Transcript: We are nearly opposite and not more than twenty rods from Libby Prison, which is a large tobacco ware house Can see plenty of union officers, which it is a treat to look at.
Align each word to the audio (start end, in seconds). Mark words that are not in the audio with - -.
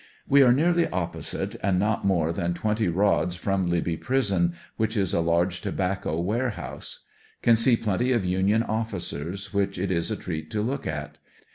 We 0.27 0.41
are 0.41 0.51
nearly 0.51 0.87
opposite 0.87 1.57
and 1.61 1.77
not 1.77 2.03
more 2.03 2.33
than 2.33 2.55
twenty 2.55 2.87
rods 2.87 3.35
from 3.35 3.67
Libby 3.69 3.97
Prison, 3.97 4.55
which 4.75 4.97
is 4.97 5.13
a 5.13 5.19
large 5.21 5.61
tobacco 5.61 6.19
ware 6.19 6.49
house 6.49 7.05
Can 7.43 7.55
see 7.55 7.77
plenty 7.77 8.11
of 8.11 8.25
union 8.25 8.63
officers, 8.63 9.53
which 9.53 9.77
it 9.77 9.91
is 9.91 10.09
a 10.09 10.15
treat 10.15 10.49
to 10.53 10.63
look 10.63 10.87
at. 10.87 11.19